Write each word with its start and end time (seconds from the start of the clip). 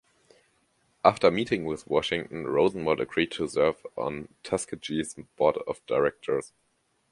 After 1.05 1.29
meeting 1.29 1.63
with 1.63 1.85
Washington, 1.85 2.47
Rosenwald 2.47 2.99
agreed 2.99 3.29
to 3.33 3.47
serve 3.47 3.85
on 3.95 4.29
Tuskegee's 4.41 5.13
Board 5.35 5.59
of 5.67 5.85
Directors. 5.85 6.53